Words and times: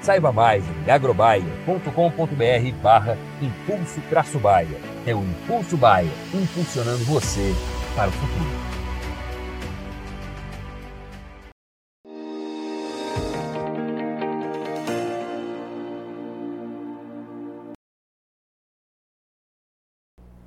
Saiba 0.00 0.32
mais 0.32 0.64
em 0.86 0.90
agrobaia.com.br 0.90 2.82
barra 2.82 3.18
Impulso 3.42 4.38
Baia. 4.38 4.80
É 5.06 5.14
o 5.14 5.18
Impulso 5.18 5.76
Baia, 5.76 6.10
impulsionando 6.32 7.04
você 7.04 7.54
para 7.94 8.08
o 8.08 8.12
futuro. 8.12 8.68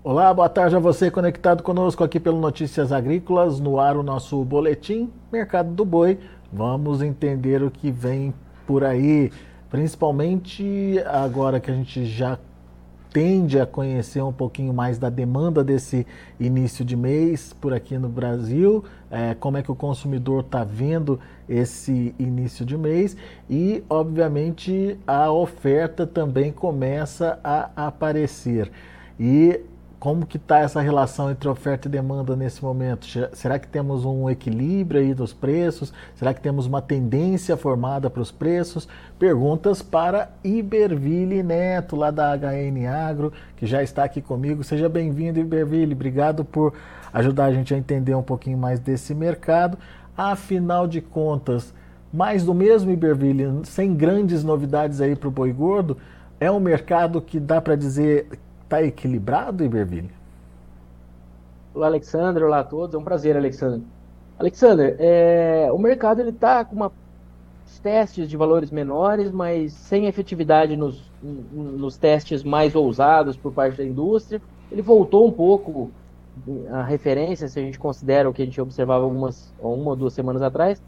Olá, 0.04 0.34
boa 0.34 0.50
tarde 0.50 0.76
a 0.76 0.80
você 0.80 1.12
conectado 1.12 1.62
conosco 1.62 2.04
aqui 2.04 2.20
pelo 2.20 2.40
Notícias 2.40 2.92
Agrícolas, 2.92 3.60
no 3.60 3.80
ar 3.80 3.96
o 3.96 4.02
nosso 4.02 4.44
boletim 4.44 5.12
Mercado 5.32 5.72
do 5.74 5.86
Boi. 5.86 6.18
Vamos 6.52 7.04
entender 7.04 7.62
o 7.62 7.70
que 7.70 7.92
vem 7.92 8.34
por 8.66 8.84
aí, 8.84 9.32
principalmente 9.70 11.02
agora 11.06 11.60
que 11.60 11.72
a 11.72 11.74
gente 11.74 12.06
já 12.06 12.38
tende 13.12 13.60
a 13.60 13.66
conhecer 13.66 14.22
um 14.22 14.32
pouquinho 14.32 14.74
mais 14.74 14.98
da 14.98 15.10
demanda 15.10 15.64
desse 15.64 16.08
início 16.40 16.86
de 16.86 16.96
mês 16.96 17.54
por 17.60 17.74
aqui 17.74 17.98
no 17.98 18.08
Brasil, 18.08 18.84
é, 19.10 19.34
como 19.34 19.58
é 19.58 19.62
que 19.62 19.72
o 19.72 19.76
consumidor 19.76 20.42
está 20.42 20.64
vendo 20.64 21.20
esse 21.48 22.16
início 22.18 22.66
de 22.66 22.78
mês 22.78 23.18
e, 23.50 23.84
obviamente, 23.90 24.98
a 25.06 25.30
oferta 25.30 26.08
também 26.08 26.52
começa 26.52 27.38
a 27.44 27.70
aparecer. 27.88 28.72
E 29.20 29.60
como 30.02 30.26
que 30.26 30.38
está 30.38 30.58
essa 30.58 30.82
relação 30.82 31.30
entre 31.30 31.48
oferta 31.48 31.88
e 31.88 31.92
demanda 31.92 32.36
nesse 32.36 32.64
momento? 32.64 33.06
Será 33.34 33.60
que 33.60 33.68
temos 33.68 34.04
um 34.04 34.28
equilíbrio 34.28 35.00
aí 35.00 35.14
dos 35.14 35.32
preços? 35.32 35.94
Será 36.16 36.34
que 36.34 36.42
temos 36.42 36.66
uma 36.66 36.82
tendência 36.82 37.56
formada 37.56 38.10
para 38.10 38.20
os 38.20 38.32
preços? 38.32 38.88
Perguntas 39.20 39.84
para 39.84 40.32
Iberville 40.44 41.44
Neto, 41.44 41.96
lá 41.96 42.10
da 42.10 42.36
HN 42.36 42.88
Agro, 42.88 43.32
que 43.56 43.68
já 43.68 43.84
está 43.84 44.04
aqui 44.04 44.24
comigo. 44.24 44.64
Seja 44.64 44.90
bem-vindo, 44.90 45.40
Iberville. 45.40 45.94
Obrigado 45.94 46.44
por 46.44 46.74
ajudar 47.14 47.46
a 47.46 47.54
gente 47.54 47.72
a 47.72 47.78
entender 47.78 48.16
um 48.16 48.24
pouquinho 48.24 48.58
mais 48.58 48.80
desse 48.80 49.14
mercado. 49.14 49.78
Afinal 50.18 50.88
de 50.88 51.00
contas, 51.00 51.76
mais 52.12 52.44
do 52.44 52.56
mesmo, 52.56 52.90
Iberville, 52.90 53.62
sem 53.66 53.94
grandes 53.94 54.44
novidades 54.44 55.00
aí 55.00 55.16
para 55.16 55.28
o 55.28 55.32
boi 55.32 55.54
gordo, 55.54 55.96
é 56.40 56.50
um 56.50 56.60
mercado 56.60 57.22
que 57.22 57.40
dá 57.40 57.62
para 57.62 57.76
dizer 57.76 58.28
Está 58.72 58.82
equilibrado, 58.82 59.66
Iberville? 59.66 60.10
Olá, 61.76 61.88
Alexandre. 61.88 62.42
Olá 62.42 62.60
a 62.62 62.64
todos. 62.64 62.96
É 62.96 62.98
um 62.98 63.04
prazer, 63.04 63.36
Alexandre. 63.36 63.84
Alexander, 64.40 64.96
é, 64.98 65.70
o 65.74 65.78
mercado 65.78 66.22
ele 66.22 66.30
está 66.30 66.64
com 66.64 66.78
uma, 66.78 66.90
testes 67.84 68.30
de 68.30 68.38
valores 68.38 68.72
menores, 68.72 69.30
mas 69.30 69.74
sem 69.74 70.06
efetividade 70.06 70.78
nos, 70.78 71.04
nos 71.22 71.98
testes 71.98 72.46
mais 72.46 72.74
ousados 72.74 73.36
por 73.36 73.52
parte 73.52 73.76
da 73.76 73.84
indústria. 73.84 74.42
Ele 74.72 74.82
voltou 74.82 75.28
um 75.28 75.34
pouco 75.34 75.92
a 76.72 76.82
referência, 76.82 77.50
se 77.50 77.60
a 77.60 77.62
gente 77.62 77.78
considera 77.78 78.30
o 78.30 78.34
que 78.34 78.42
a 78.42 78.46
gente 78.46 78.62
observava 78.62 79.04
algumas 79.04 79.54
uma 79.60 79.90
ou 79.90 79.96
duas 79.98 80.14
semanas 80.14 80.42
atrás, 80.42 80.82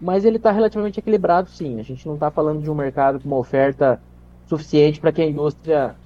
mas 0.00 0.24
ele 0.24 0.36
está 0.36 0.52
relativamente 0.52 1.00
equilibrado, 1.00 1.50
sim. 1.50 1.80
A 1.80 1.82
gente 1.82 2.06
não 2.06 2.14
está 2.14 2.30
falando 2.30 2.62
de 2.62 2.70
um 2.70 2.76
mercado 2.76 3.18
com 3.18 3.26
uma 3.26 3.38
oferta 3.38 4.00
suficiente 4.46 5.00
para 5.00 5.10
que 5.10 5.20
a 5.20 5.26
indústria 5.26 5.96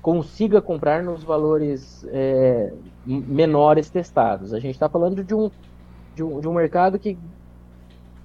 consiga 0.00 0.60
comprar 0.60 1.02
nos 1.02 1.22
valores 1.22 2.06
é, 2.10 2.72
menores 3.06 3.90
testados. 3.90 4.52
A 4.52 4.60
gente 4.60 4.74
está 4.74 4.88
falando 4.88 5.24
de 5.24 5.34
um, 5.34 5.50
de 6.14 6.22
um, 6.22 6.40
de 6.40 6.48
um 6.48 6.54
mercado 6.54 6.98
que, 6.98 7.18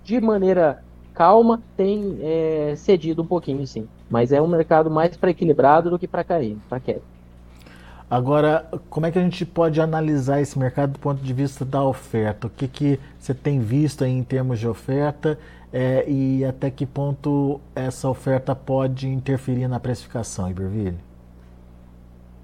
de 0.03 0.19
maneira 0.21 0.83
calma, 1.13 1.61
tem 1.77 2.17
é, 2.21 2.73
cedido 2.75 3.21
um 3.21 3.25
pouquinho, 3.25 3.65
sim. 3.65 3.87
Mas 4.09 4.31
é 4.31 4.41
um 4.41 4.47
mercado 4.47 4.89
mais 4.89 5.15
para 5.15 5.31
equilibrado 5.31 5.89
do 5.89 5.99
que 5.99 6.07
para 6.07 6.23
cair, 6.23 6.57
para 6.67 6.79
queda. 6.79 7.01
Agora, 8.09 8.67
como 8.89 9.05
é 9.05 9.11
que 9.11 9.17
a 9.17 9.21
gente 9.23 9.45
pode 9.45 9.81
analisar 9.81 10.39
esse 10.39 10.57
mercado 10.59 10.93
do 10.93 10.99
ponto 10.99 11.21
de 11.21 11.33
vista 11.33 11.65
da 11.65 11.83
oferta? 11.83 12.47
O 12.47 12.49
que, 12.49 12.67
que 12.67 12.99
você 13.17 13.33
tem 13.33 13.59
visto 13.59 14.03
aí 14.03 14.11
em 14.11 14.23
termos 14.23 14.59
de 14.59 14.67
oferta 14.67 15.37
é, 15.71 16.07
e 16.07 16.45
até 16.45 16.69
que 16.69 16.85
ponto 16.85 17.59
essa 17.75 18.07
oferta 18.07 18.55
pode 18.55 19.07
interferir 19.07 19.67
na 19.67 19.79
precificação, 19.79 20.47
Iberville? 20.49 21.12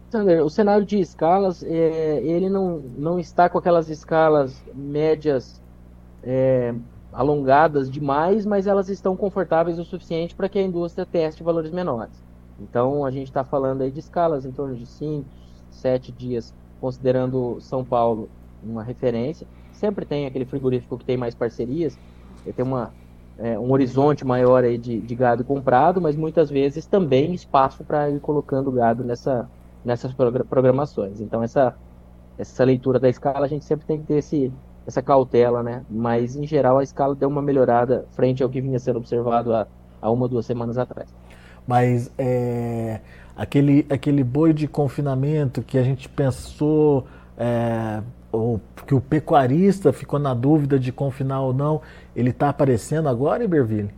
Sander, 0.10 0.44
o 0.44 0.50
cenário 0.50 0.86
de 0.86 1.00
escalas, 1.00 1.64
é, 1.64 2.22
ele 2.24 2.50
não, 2.50 2.80
não 2.98 3.20
está 3.20 3.48
com 3.48 3.58
aquelas 3.58 3.90
escalas 3.90 4.62
médias 4.74 5.62
é, 6.24 6.74
alongadas 7.14 7.90
demais, 7.90 8.46
mas 8.46 8.66
elas 8.66 8.90
estão 8.90 9.16
confortáveis 9.16 9.78
o 9.78 9.86
suficiente 9.86 10.36
para 10.36 10.50
que 10.50 10.58
a 10.58 10.64
indústria 10.64 11.06
teste 11.06 11.44
valores 11.44 11.72
menores. 11.72 12.24
Então, 12.60 13.06
a 13.06 13.12
gente 13.12 13.28
está 13.28 13.44
falando 13.44 13.82
aí 13.82 13.92
de 13.92 14.00
escalas 14.00 14.46
em 14.46 14.52
torno 14.52 14.76
de 14.76 14.86
5, 14.86 15.26
7 15.70 16.12
dias, 16.12 16.54
considerando 16.82 17.58
São 17.62 17.86
Paulo 17.86 18.30
uma 18.64 18.84
referência. 18.84 19.48
Sempre 19.72 20.06
tem 20.06 20.26
aquele 20.26 20.46
frigorífico 20.46 20.98
que 20.98 21.06
tem 21.06 21.18
mais 21.18 21.36
parcerias, 21.36 21.98
tem 22.56 22.66
uma, 22.66 22.92
é, 23.38 23.58
um 23.58 23.72
horizonte 23.72 24.26
maior 24.26 24.64
aí 24.64 24.78
de, 24.78 25.00
de 25.00 25.16
gado 25.16 25.44
comprado, 25.44 26.02
mas 26.02 26.16
muitas 26.16 26.50
vezes 26.50 26.86
também 26.86 27.34
espaço 27.34 27.84
para 27.84 28.10
ir 28.10 28.20
colocando 28.20 28.72
gado 28.72 29.04
nessa, 29.04 29.50
nessas 29.84 30.14
programações. 30.14 31.22
Então, 31.22 31.42
essa, 31.44 31.76
essa 32.38 32.64
leitura 32.64 33.00
da 33.00 33.10
escala, 33.10 33.46
a 33.46 33.50
gente 33.50 33.66
sempre 33.66 33.86
tem 33.86 34.00
que 34.00 34.06
ter 34.06 34.16
esse, 34.16 34.52
essa 34.86 35.02
cautela, 35.02 35.64
né? 35.64 35.84
Mas, 35.90 36.36
em 36.36 36.46
geral, 36.46 36.78
a 36.78 36.84
escala 36.84 37.16
deu 37.16 37.30
uma 37.30 37.42
melhorada 37.42 38.06
frente 38.12 38.44
ao 38.44 38.50
que 38.50 38.62
vinha 38.62 38.80
sendo 38.80 38.98
observado 38.98 39.54
há, 39.54 39.68
há 40.02 40.12
uma, 40.12 40.28
duas 40.28 40.46
semanas 40.46 40.78
atrás. 40.78 41.14
Mas 41.68 42.12
é, 42.18 43.00
aquele, 43.36 43.86
aquele 43.90 44.24
boi 44.24 44.54
de 44.54 44.68
confinamento 44.68 45.62
que 45.62 45.78
a 45.78 45.84
gente 45.84 46.10
pensou, 46.10 47.06
é, 47.38 48.02
ou 48.32 48.60
que 48.86 48.96
o 48.96 49.02
pecuarista 49.02 49.94
ficou 49.94 50.20
na 50.20 50.34
dúvida 50.34 50.80
de 50.80 50.92
confinar 50.92 51.42
ou 51.42 51.54
não, 51.54 51.82
ele 52.16 52.32
está 52.32 52.50
aparecendo 52.50 53.08
agora, 53.08 53.44
Iberville? 53.44 53.92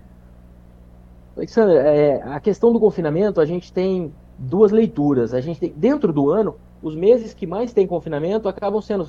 Alexandre, 1.36 1.78
é, 1.78 2.22
a 2.24 2.40
questão 2.40 2.74
do 2.74 2.80
confinamento, 2.80 3.40
a 3.40 3.46
gente 3.46 3.72
tem 3.72 4.14
duas 4.42 4.72
leituras. 4.72 5.34
A 5.34 5.42
gente 5.42 5.60
tem, 5.60 5.74
dentro 5.76 6.12
do 6.12 6.30
ano, 6.30 6.56
os 6.82 6.96
meses 6.96 7.34
que 7.34 7.46
mais 7.46 7.74
tem 7.74 7.86
confinamento 7.86 8.50
acabam 8.50 8.82
sendo 8.82 9.08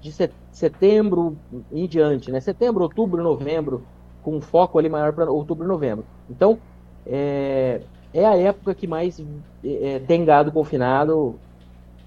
de 0.00 0.12
setembro 0.52 1.36
em 1.72 1.86
diante, 1.86 2.30
né? 2.30 2.40
Setembro, 2.40 2.82
outubro, 2.82 3.22
novembro, 3.22 3.82
com 4.22 4.40
foco 4.40 4.78
ali 4.78 4.88
maior 4.88 5.12
para 5.12 5.30
outubro 5.30 5.64
e 5.64 5.68
novembro. 5.68 6.04
Então, 6.28 6.58
é, 7.06 7.80
é 8.12 8.26
a 8.26 8.36
época 8.36 8.74
que 8.74 8.86
mais 8.86 9.22
é, 9.64 9.98
tem 10.00 10.24
gado 10.24 10.52
confinado 10.52 11.36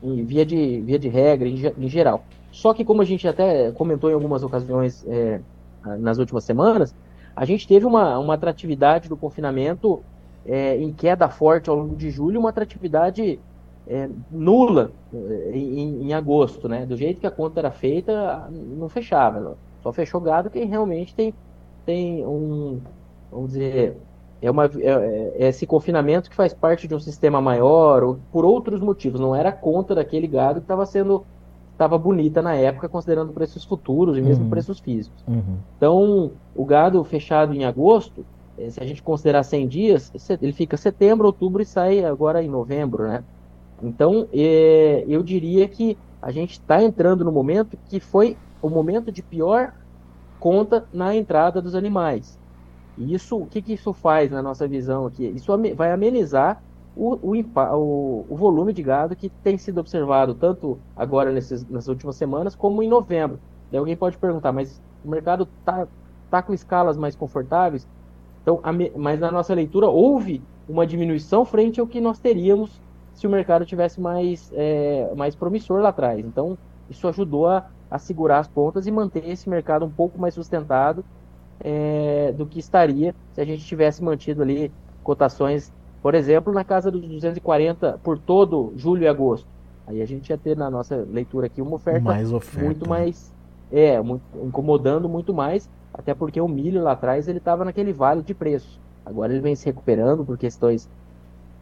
em 0.01 0.23
via 0.23 0.45
de, 0.45 0.81
via 0.81 0.99
de 0.99 1.07
regra, 1.07 1.47
em, 1.47 1.55
em, 1.77 1.89
geral. 1.89 2.23
Só 2.51 2.73
que, 2.73 2.85
como 2.85 3.01
a 3.01 3.05
gente 3.05 3.27
até 3.27 3.71
comentou 3.71 4.11
em 4.11 4.13
algumas 4.13 4.43
ocasiões 4.43 5.03
é, 5.07 5.41
nas 5.99 6.19
últimas 6.19 6.43
semanas, 6.43 6.93
a 7.35 7.45
gente 7.45 7.67
teve 7.67 7.85
uma, 7.85 8.17
uma 8.19 8.35
atratividade 8.35 9.09
do 9.09 9.17
confinamento 9.17 10.03
é, 10.47 10.77
em 10.77 10.91
queda 10.91 11.27
forte 11.29 11.69
ao 11.69 11.75
longo 11.75 11.95
de 11.95 12.09
julho, 12.09 12.39
uma 12.39 12.49
atratividade 12.49 13.39
é, 13.87 14.09
nula 14.31 14.91
é, 15.13 15.51
em, 15.53 16.07
em, 16.07 16.13
agosto, 16.13 16.69
né? 16.69 16.85
Do 16.85 16.95
jeito 16.95 17.19
que 17.19 17.27
a 17.27 17.31
conta 17.31 17.59
era 17.59 17.71
feita, 17.71 18.49
não 18.51 18.89
fechava. 18.89 19.57
Só 19.83 19.91
fechou 19.91 20.21
gado 20.21 20.49
quem 20.49 20.65
realmente 20.65 21.13
tem, 21.13 21.33
tem 21.85 22.25
um, 22.25 22.79
vamos 23.31 23.51
dizer, 23.51 23.97
é, 24.41 24.49
uma, 24.49 24.65
é, 24.65 25.33
é 25.35 25.47
esse 25.49 25.65
confinamento 25.65 26.29
que 26.29 26.35
faz 26.35 26.53
parte 26.53 26.87
de 26.87 26.95
um 26.95 26.99
sistema 26.99 27.41
maior 27.41 28.03
ou 28.03 28.19
por 28.31 28.45
outros 28.45 28.79
motivos. 28.79 29.19
Não 29.19 29.35
era 29.35 29.51
conta 29.51 29.93
daquele 29.95 30.27
gado 30.27 30.59
que 30.59 30.65
estava 30.65 30.85
sendo 30.85 31.25
estava 31.77 31.95
bonita 31.95 32.41
na 32.41 32.55
época, 32.55 32.89
considerando 32.89 33.31
preços 33.31 33.63
futuros 33.63 34.17
e 34.17 34.21
mesmo 34.21 34.45
uhum. 34.45 34.49
preços 34.49 34.79
físicos. 34.79 35.23
Uhum. 35.27 35.57
Então, 35.77 36.31
o 36.55 36.65
gado 36.65 37.03
fechado 37.03 37.53
em 37.53 37.65
agosto, 37.65 38.25
se 38.69 38.81
a 38.81 38.85
gente 38.85 39.03
considerar 39.03 39.43
100 39.43 39.67
dias, 39.67 40.11
ele 40.41 40.51
fica 40.51 40.77
setembro, 40.77 41.27
outubro 41.27 41.61
e 41.61 41.65
sai 41.65 42.03
agora 42.03 42.43
em 42.43 42.49
novembro, 42.49 43.07
né? 43.07 43.23
Então, 43.81 44.27
é, 44.33 45.05
eu 45.07 45.21
diria 45.21 45.67
que 45.67 45.97
a 46.21 46.31
gente 46.31 46.53
está 46.53 46.81
entrando 46.81 47.23
no 47.23 47.31
momento 47.31 47.77
que 47.87 47.99
foi 47.99 48.35
o 48.61 48.69
momento 48.69 49.11
de 49.11 49.21
pior 49.21 49.73
conta 50.39 50.85
na 50.91 51.15
entrada 51.15 51.61
dos 51.61 51.75
animais. 51.75 52.39
E 52.97 53.13
isso, 53.13 53.37
o 53.37 53.45
que, 53.45 53.61
que 53.61 53.73
isso 53.73 53.93
faz 53.93 54.31
na 54.31 54.41
nossa 54.41 54.67
visão 54.67 55.05
aqui? 55.05 55.27
Isso 55.27 55.51
vai 55.75 55.91
amenizar 55.91 56.61
o, 56.95 57.13
o, 57.21 58.25
o, 58.27 58.35
volume 58.35 58.73
de 58.73 58.81
gado 58.81 59.15
que 59.15 59.29
tem 59.29 59.57
sido 59.57 59.79
observado 59.79 60.33
tanto 60.33 60.79
agora 60.95 61.31
nesses, 61.31 61.63
nessas 61.65 61.89
últimas 61.89 62.15
semanas 62.15 62.55
como 62.55 62.81
em 62.81 62.89
novembro. 62.89 63.39
Daí 63.71 63.77
alguém 63.77 63.95
pode 63.95 64.17
perguntar, 64.17 64.51
mas 64.51 64.81
o 65.05 65.09
mercado 65.09 65.47
está 65.59 65.87
tá 66.31 66.41
com 66.41 66.53
escalas 66.53 66.97
mais 66.97 67.15
confortáveis? 67.15 67.87
Então, 68.47 68.61
a, 68.63 68.71
mas 68.97 69.19
na 69.19 69.29
nossa 69.29 69.53
leitura 69.53 69.89
houve 69.89 70.41
uma 70.69 70.87
diminuição 70.87 71.43
frente 71.43 71.81
ao 71.81 71.85
que 71.85 71.99
nós 71.99 72.17
teríamos 72.17 72.81
se 73.13 73.27
o 73.27 73.29
mercado 73.29 73.65
tivesse 73.65 73.99
mais, 73.99 74.49
é, 74.53 75.13
mais 75.17 75.35
promissor 75.35 75.81
lá 75.81 75.89
atrás. 75.89 76.25
Então, 76.25 76.57
isso 76.89 77.05
ajudou 77.09 77.47
a, 77.47 77.65
a 77.91 77.99
segurar 77.99 78.39
as 78.39 78.47
pontas 78.47 78.87
e 78.87 78.91
manter 78.91 79.27
esse 79.27 79.49
mercado 79.49 79.83
um 79.83 79.89
pouco 79.89 80.17
mais 80.17 80.33
sustentado 80.33 81.03
é, 81.59 82.33
do 82.37 82.45
que 82.45 82.57
estaria 82.57 83.13
se 83.33 83.41
a 83.41 83.45
gente 83.45 83.65
tivesse 83.65 84.01
mantido 84.01 84.43
ali 84.43 84.71
cotações, 85.03 85.73
por 86.01 86.15
exemplo, 86.15 86.53
na 86.53 86.63
casa 86.63 86.89
dos 86.89 87.05
240 87.05 87.99
por 88.01 88.17
todo 88.17 88.71
julho 88.77 89.03
e 89.03 89.07
agosto. 89.09 89.45
Aí 89.85 90.01
a 90.01 90.05
gente 90.05 90.29
ia 90.29 90.37
ter 90.37 90.55
na 90.55 90.71
nossa 90.71 91.05
leitura 91.11 91.47
aqui 91.47 91.61
uma 91.61 91.75
oferta, 91.75 91.99
mais 91.99 92.31
oferta 92.31 92.65
muito 92.65 92.83
né? 92.83 92.89
mais 92.89 93.35
é, 93.69 94.01
muito, 94.01 94.23
incomodando 94.41 95.09
muito 95.09 95.33
mais, 95.33 95.69
até 95.97 96.13
porque 96.13 96.39
o 96.39 96.47
milho 96.47 96.83
lá 96.83 96.91
atrás 96.91 97.27
ele 97.27 97.39
estava 97.39 97.65
naquele 97.65 97.91
vale 97.91 98.21
de 98.21 98.33
preços. 98.33 98.79
Agora 99.05 99.31
ele 99.31 99.41
vem 99.41 99.55
se 99.55 99.65
recuperando 99.65 100.23
por 100.25 100.37
questões 100.37 100.89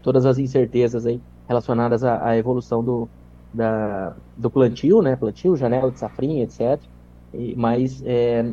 todas 0.02 0.26
as 0.26 0.38
incertezas 0.38 1.06
aí 1.06 1.22
relacionadas 1.48 2.04
à, 2.04 2.28
à 2.28 2.38
evolução 2.38 2.84
do, 2.84 3.08
da, 3.54 4.16
do 4.36 4.50
plantio, 4.50 5.02
né? 5.02 5.16
Plantio, 5.16 5.56
janela 5.56 5.92
de 5.92 6.00
safrinha, 6.00 6.44
etc. 6.44 6.80
E, 7.34 7.56
mas 7.56 8.04
é, 8.06 8.52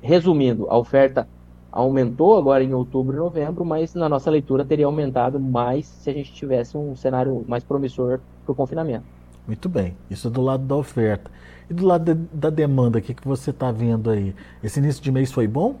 resumindo, 0.00 0.66
a 0.70 0.78
oferta 0.78 1.28
aumentou 1.70 2.36
agora 2.36 2.64
em 2.64 2.72
outubro 2.72 3.16
e 3.16 3.18
novembro, 3.18 3.64
mas 3.64 3.94
na 3.94 4.08
nossa 4.08 4.30
leitura 4.30 4.64
teria 4.64 4.86
aumentado 4.86 5.38
mais 5.38 5.86
se 5.86 6.08
a 6.10 6.12
gente 6.12 6.32
tivesse 6.32 6.76
um 6.76 6.96
cenário 6.96 7.44
mais 7.46 7.64
promissor 7.64 8.20
para 8.44 8.52
o 8.52 8.54
confinamento. 8.54 9.15
Muito 9.46 9.68
bem, 9.68 9.96
isso 10.10 10.28
é 10.28 10.30
do 10.30 10.40
lado 10.40 10.64
da 10.64 10.74
oferta. 10.74 11.30
E 11.70 11.74
do 11.74 11.86
lado 11.86 12.14
de, 12.14 12.20
da 12.32 12.50
demanda, 12.50 12.98
o 12.98 13.02
que, 13.02 13.14
que 13.14 13.26
você 13.26 13.50
está 13.50 13.70
vendo 13.70 14.10
aí? 14.10 14.34
Esse 14.62 14.80
início 14.80 15.02
de 15.02 15.12
mês 15.12 15.30
foi 15.30 15.46
bom? 15.46 15.76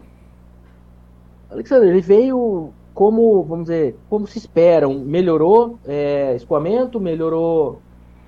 Alexandre, 1.50 1.88
ele 1.88 2.00
veio 2.00 2.72
como, 2.94 3.42
vamos 3.44 3.64
dizer, 3.66 3.96
como 4.08 4.26
se 4.26 4.38
espera. 4.38 4.88
Melhorou 4.88 5.78
é, 5.84 6.34
escoamento, 6.34 7.00
melhorou 7.00 7.80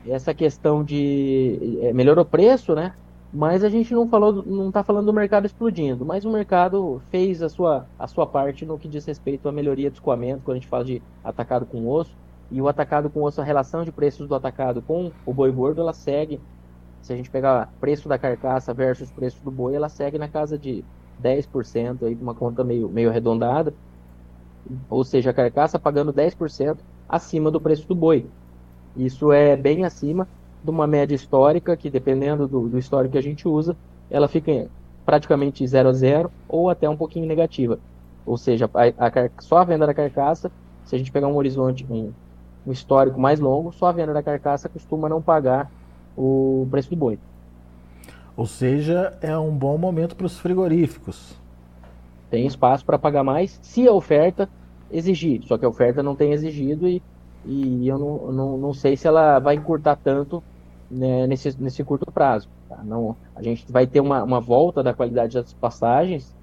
essa 0.06 0.34
questão 0.34 0.84
de. 0.84 1.78
É, 1.82 1.92
melhorou 1.92 2.22
o 2.22 2.26
preço, 2.26 2.74
né? 2.74 2.94
Mas 3.32 3.62
a 3.62 3.68
gente 3.68 3.92
não 3.92 4.08
falou, 4.08 4.42
não 4.46 4.68
está 4.68 4.82
falando 4.82 5.06
do 5.06 5.12
mercado 5.12 5.46
explodindo, 5.46 6.04
mas 6.04 6.24
o 6.24 6.30
mercado 6.30 7.02
fez 7.10 7.42
a 7.42 7.48
sua, 7.48 7.86
a 7.98 8.06
sua 8.06 8.26
parte 8.26 8.64
no 8.64 8.78
que 8.78 8.88
diz 8.88 9.04
respeito 9.04 9.48
à 9.48 9.52
melhoria 9.52 9.90
do 9.90 9.94
escoamento, 9.94 10.42
quando 10.44 10.56
a 10.56 10.60
gente 10.60 10.68
fala 10.68 10.84
de 10.84 11.02
atacado 11.22 11.66
com 11.66 11.86
osso. 11.88 12.16
E 12.50 12.60
o 12.60 12.68
atacado 12.68 13.10
com 13.10 13.22
osso, 13.22 13.40
a 13.40 13.44
relação 13.44 13.84
de 13.84 13.92
preços 13.92 14.26
do 14.26 14.34
atacado 14.34 14.80
com 14.80 15.12
o 15.26 15.32
boi 15.32 15.50
gordo, 15.50 15.80
ela 15.80 15.92
segue. 15.92 16.40
Se 17.02 17.12
a 17.12 17.16
gente 17.16 17.30
pegar 17.30 17.72
preço 17.80 18.08
da 18.08 18.18
carcaça 18.18 18.72
versus 18.74 19.10
preço 19.10 19.42
do 19.44 19.50
boi, 19.50 19.74
ela 19.74 19.88
segue 19.88 20.18
na 20.18 20.28
casa 20.28 20.58
de 20.58 20.84
10%, 21.22 22.04
aí, 22.04 22.14
uma 22.14 22.34
conta 22.34 22.64
meio, 22.64 22.88
meio 22.88 23.10
arredondada. 23.10 23.74
Ou 24.88 25.04
seja, 25.04 25.30
a 25.30 25.34
carcaça 25.34 25.78
pagando 25.78 26.12
10% 26.12 26.78
acima 27.08 27.50
do 27.50 27.60
preço 27.60 27.86
do 27.86 27.94
boi. 27.94 28.26
Isso 28.96 29.32
é 29.32 29.56
bem 29.56 29.84
acima 29.84 30.26
de 30.62 30.70
uma 30.70 30.86
média 30.86 31.14
histórica, 31.14 31.76
que 31.76 31.90
dependendo 31.90 32.48
do, 32.48 32.68
do 32.68 32.78
histórico 32.78 33.12
que 33.12 33.18
a 33.18 33.22
gente 33.22 33.46
usa, 33.46 33.76
ela 34.10 34.26
fica 34.26 34.68
praticamente 35.06 35.66
0 35.66 35.88
a 35.88 35.92
0 35.92 36.32
ou 36.48 36.68
até 36.68 36.88
um 36.88 36.96
pouquinho 36.96 37.26
negativa. 37.26 37.78
Ou 38.26 38.36
seja, 38.36 38.68
a, 38.74 39.06
a, 39.06 39.30
só 39.40 39.58
a 39.58 39.64
venda 39.64 39.86
da 39.86 39.94
carcaça, 39.94 40.50
se 40.84 40.94
a 40.94 40.98
gente 40.98 41.12
pegar 41.12 41.28
um 41.28 41.36
horizonte, 41.36 41.86
um, 41.88 42.12
um 42.66 42.72
histórico 42.72 43.20
mais 43.20 43.40
longo, 43.40 43.72
só 43.72 43.86
a 43.86 43.92
venda 43.92 44.12
da 44.12 44.22
carcaça 44.22 44.68
costuma 44.68 45.08
não 45.08 45.22
pagar 45.22 45.70
o 46.16 46.66
preço 46.70 46.90
do 46.90 46.96
boi. 46.96 47.18
Ou 48.36 48.46
seja, 48.46 49.16
é 49.20 49.36
um 49.36 49.50
bom 49.50 49.76
momento 49.78 50.14
para 50.14 50.26
os 50.26 50.38
frigoríficos. 50.38 51.36
Tem 52.30 52.46
espaço 52.46 52.84
para 52.84 52.98
pagar 52.98 53.24
mais 53.24 53.58
se 53.62 53.88
a 53.88 53.92
oferta 53.92 54.48
exigir. 54.90 55.42
Só 55.44 55.58
que 55.58 55.64
a 55.64 55.68
oferta 55.68 56.02
não 56.02 56.14
tem 56.14 56.32
exigido 56.32 56.86
e 56.86 57.02
e 57.44 57.88
eu 57.88 57.98
não, 57.98 58.32
não, 58.32 58.58
não 58.58 58.74
sei 58.74 58.96
se 58.96 59.06
ela 59.06 59.38
vai 59.38 59.54
encurtar 59.54 59.96
tanto 59.96 60.42
né, 60.90 61.26
nesse, 61.26 61.60
nesse 61.60 61.82
curto 61.84 62.10
prazo. 62.10 62.48
Tá? 62.68 62.78
Não, 62.84 63.16
a 63.34 63.42
gente 63.42 63.70
vai 63.70 63.86
ter 63.86 64.00
uma, 64.00 64.22
uma 64.22 64.40
volta 64.40 64.82
da 64.82 64.92
qualidade 64.92 65.34
das 65.34 65.52
passagens 65.54 66.36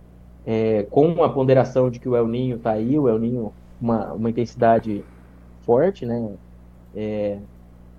é, 0.46 0.84
com 0.90 1.08
uma 1.08 1.32
ponderação 1.32 1.90
de 1.90 2.00
que 2.00 2.08
o 2.08 2.16
El 2.16 2.28
Ninho 2.28 2.58
está 2.58 2.72
aí, 2.72 2.98
o 2.98 3.08
El 3.08 3.20
Ninho 3.20 3.54
uma, 3.80 4.14
uma 4.14 4.30
intensidade 4.30 5.04
forte, 5.66 6.06
né? 6.06 6.32
É, 6.96 7.40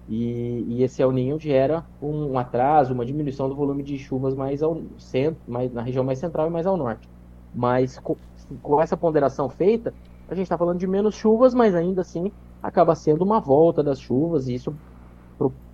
e, 0.09 0.65
e, 0.69 0.83
esse 0.83 1.03
El 1.03 1.11
Ninho 1.11 1.39
gera 1.39 1.85
um 2.01 2.39
atraso, 2.39 2.95
uma 2.95 3.05
diminuição 3.05 3.49
do 3.49 3.57
volume 3.57 3.83
de 3.83 3.99
chuvas 3.99 4.35
mais 4.35 4.63
ao 4.63 4.81
centro, 4.99 5.41
mais, 5.49 5.73
na 5.73 5.83
região 5.83 6.05
mais 6.05 6.19
central 6.19 6.47
e 6.47 6.51
mais 6.51 6.67
ao 6.67 6.77
norte. 6.77 7.09
Mas 7.55 7.99
com, 7.99 8.17
com 8.63 8.81
essa 8.81 8.97
ponderação 8.97 9.49
feita, 9.49 9.93
a 10.29 10.35
gente 10.35 10.45
está 10.45 10.57
falando 10.57 10.79
de 10.79 10.87
menos 10.87 11.15
chuvas, 11.15 11.55
mas 11.55 11.75
ainda 11.75 12.03
assim 12.03 12.31
acaba 12.63 12.95
sendo 12.95 13.23
uma 13.23 13.41
volta 13.41 13.83
das 13.83 14.01
chuvas, 14.01 14.49
e 14.49 14.55
isso 14.55 14.75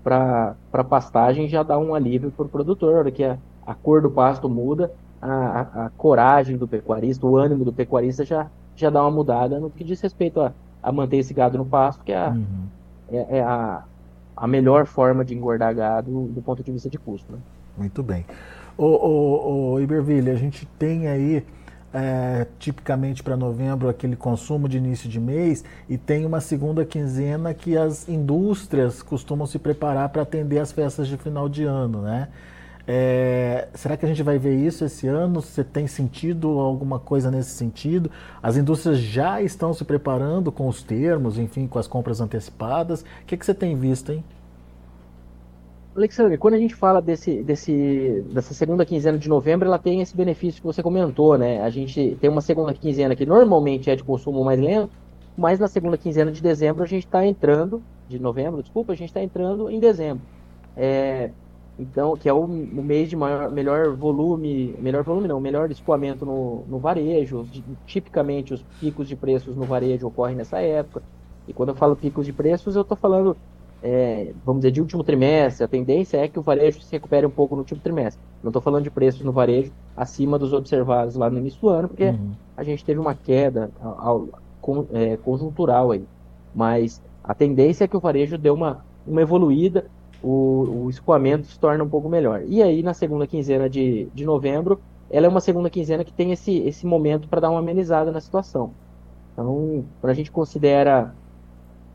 para 0.02 0.56
a 0.72 0.84
pastagem 0.84 1.48
já 1.48 1.62
dá 1.62 1.78
um 1.78 1.94
alívio 1.94 2.30
para 2.30 2.46
o 2.46 2.48
produtor, 2.48 3.10
que 3.12 3.22
a, 3.22 3.38
a, 3.66 3.74
cor 3.74 4.02
do 4.02 4.10
pasto 4.10 4.48
muda, 4.48 4.92
a, 5.20 5.30
a, 5.30 5.86
a, 5.86 5.90
coragem 5.90 6.56
do 6.56 6.66
pecuarista, 6.66 7.26
o 7.26 7.36
ânimo 7.36 7.64
do 7.64 7.72
pecuarista 7.72 8.24
já, 8.24 8.50
já 8.74 8.90
dá 8.90 9.02
uma 9.02 9.10
mudada 9.10 9.60
no 9.60 9.70
que 9.70 9.84
diz 9.84 10.00
respeito 10.00 10.40
a, 10.40 10.52
a 10.82 10.90
manter 10.90 11.18
esse 11.18 11.32
gado 11.32 11.56
no 11.56 11.64
pasto, 11.64 12.02
que 12.04 12.12
é 12.12 12.16
a, 12.16 12.30
uhum. 12.30 12.66
é, 13.10 13.38
é, 13.38 13.42
a, 13.42 13.84
a 14.36 14.46
melhor 14.46 14.86
forma 14.86 15.24
de 15.24 15.34
engordar 15.34 15.74
gado 15.74 16.26
do 16.26 16.42
ponto 16.42 16.62
de 16.62 16.72
vista 16.72 16.90
de 16.90 16.98
custo. 16.98 17.32
Né? 17.32 17.38
Muito 17.76 18.02
bem. 18.02 18.26
O, 18.76 18.86
o, 18.86 19.72
o 19.74 19.80
Iberville, 19.80 20.30
a 20.30 20.34
gente 20.34 20.66
tem 20.78 21.06
aí 21.06 21.44
é, 21.92 22.46
tipicamente 22.58 23.22
para 23.22 23.36
novembro 23.36 23.88
aquele 23.88 24.16
consumo 24.16 24.68
de 24.68 24.78
início 24.78 25.08
de 25.08 25.20
mês 25.20 25.62
e 25.88 25.98
tem 25.98 26.24
uma 26.24 26.40
segunda 26.40 26.84
quinzena 26.84 27.52
que 27.52 27.76
as 27.76 28.08
indústrias 28.08 29.02
costumam 29.02 29.46
se 29.46 29.58
preparar 29.58 30.08
para 30.08 30.22
atender 30.22 30.58
as 30.58 30.72
festas 30.72 31.06
de 31.06 31.16
final 31.16 31.48
de 31.48 31.64
ano, 31.64 32.00
né? 32.00 32.28
É, 32.86 33.68
será 33.74 33.96
que 33.96 34.04
a 34.04 34.08
gente 34.08 34.22
vai 34.22 34.38
ver 34.38 34.56
isso 34.56 34.84
esse 34.84 35.06
ano? 35.06 35.40
Você 35.40 35.62
tem 35.62 35.86
sentido 35.86 36.48
alguma 36.58 36.98
coisa 36.98 37.30
nesse 37.30 37.50
sentido? 37.50 38.10
As 38.42 38.56
indústrias 38.56 38.98
já 38.98 39.40
estão 39.40 39.72
se 39.72 39.84
preparando 39.84 40.50
com 40.50 40.68
os 40.68 40.82
termos, 40.82 41.38
enfim, 41.38 41.66
com 41.66 41.78
as 41.78 41.86
compras 41.86 42.20
antecipadas. 42.20 43.02
O 43.02 43.26
que, 43.26 43.36
que 43.36 43.46
você 43.46 43.54
tem 43.54 43.76
visto, 43.76 44.12
hein? 44.12 44.24
Alexandre, 45.94 46.38
quando 46.38 46.54
a 46.54 46.58
gente 46.58 46.74
fala 46.74 47.02
desse, 47.02 47.42
desse, 47.42 48.24
dessa 48.32 48.54
segunda 48.54 48.84
quinzena 48.84 49.18
de 49.18 49.28
novembro, 49.28 49.68
ela 49.68 49.78
tem 49.78 50.00
esse 50.00 50.16
benefício 50.16 50.60
que 50.60 50.66
você 50.66 50.82
comentou, 50.82 51.36
né? 51.36 51.60
A 51.60 51.68
gente 51.68 52.16
tem 52.18 52.30
uma 52.30 52.40
segunda 52.40 52.72
quinzena 52.72 53.14
que 53.14 53.26
normalmente 53.26 53.90
é 53.90 53.94
de 53.94 54.02
consumo 54.02 54.42
mais 54.42 54.58
lento, 54.58 54.90
mas 55.36 55.58
na 55.58 55.68
segunda 55.68 55.98
quinzena 55.98 56.32
de 56.32 56.42
dezembro 56.42 56.82
a 56.82 56.86
gente 56.86 57.04
está 57.04 57.26
entrando, 57.26 57.82
de 58.08 58.18
novembro, 58.18 58.62
desculpa, 58.62 58.92
a 58.92 58.96
gente 58.96 59.08
está 59.08 59.22
entrando 59.22 59.70
em 59.70 59.78
dezembro. 59.78 60.22
É, 60.74 61.30
então, 61.82 62.16
que 62.16 62.28
é 62.28 62.32
o, 62.32 62.44
o, 62.44 62.82
mês 62.82 63.10
de 63.10 63.16
maior, 63.16 63.50
melhor 63.50 63.94
volume, 63.94 64.74
melhor 64.78 65.02
volume 65.02 65.28
não, 65.28 65.40
melhor 65.40 65.70
escoamento 65.70 66.24
no, 66.24 66.64
no 66.68 66.78
varejo. 66.78 67.46
Tipicamente 67.86 68.54
os 68.54 68.62
picos 68.80 69.08
de 69.08 69.16
preços 69.16 69.56
no 69.56 69.64
varejo 69.64 70.06
ocorrem 70.06 70.36
nessa 70.36 70.58
época. 70.60 71.02
E 71.46 71.52
quando 71.52 71.70
eu 71.70 71.74
falo 71.74 71.96
picos 71.96 72.24
de 72.24 72.32
preços, 72.32 72.76
eu 72.76 72.82
estou 72.82 72.96
falando 72.96 73.36
é, 73.82 74.32
vamos 74.44 74.60
dizer, 74.60 74.70
de 74.70 74.80
último 74.80 75.02
trimestre, 75.02 75.64
a 75.64 75.68
tendência 75.68 76.16
é 76.18 76.28
que 76.28 76.38
o 76.38 76.42
varejo 76.42 76.80
se 76.80 76.92
recupere 76.92 77.26
um 77.26 77.30
pouco 77.30 77.56
no 77.56 77.62
último 77.62 77.80
trimestre. 77.80 78.22
Não 78.42 78.50
estou 78.50 78.62
falando 78.62 78.84
de 78.84 78.90
preços 78.90 79.22
no 79.22 79.32
varejo 79.32 79.72
acima 79.96 80.38
dos 80.38 80.52
observados 80.52 81.16
lá 81.16 81.28
no 81.28 81.38
início 81.38 81.60
do 81.60 81.68
ano, 81.68 81.88
porque 81.88 82.04
uhum. 82.04 82.30
a 82.56 82.62
gente 82.62 82.84
teve 82.84 83.00
uma 83.00 83.14
queda 83.14 83.70
ao, 83.80 84.28
ao, 84.62 84.86
é, 84.92 85.16
conjuntural 85.16 85.90
aí. 85.90 86.04
Mas 86.54 87.02
a 87.24 87.34
tendência 87.34 87.84
é 87.84 87.88
que 87.88 87.96
o 87.96 88.00
varejo 88.00 88.38
dê 88.38 88.50
uma, 88.50 88.84
uma 89.04 89.20
evoluída, 89.20 89.86
o, 90.22 90.84
o 90.84 90.90
escoamento 90.90 91.46
se 91.46 91.58
torna 91.58 91.82
um 91.82 91.88
pouco 91.88 92.08
melhor. 92.08 92.42
E 92.46 92.62
aí, 92.62 92.82
na 92.82 92.94
segunda 92.94 93.26
quinzena 93.26 93.68
de, 93.68 94.08
de 94.14 94.24
novembro, 94.24 94.80
ela 95.10 95.26
é 95.26 95.28
uma 95.28 95.40
segunda 95.40 95.68
quinzena 95.68 96.04
que 96.04 96.12
tem 96.12 96.32
esse, 96.32 96.58
esse 96.58 96.86
momento 96.86 97.28
para 97.28 97.40
dar 97.40 97.50
uma 97.50 97.58
amenizada 97.58 98.10
na 98.10 98.20
situação. 98.20 98.72
Então, 99.32 99.84
quando 100.00 100.10
a 100.10 100.14
gente 100.14 100.30
considera 100.30 101.14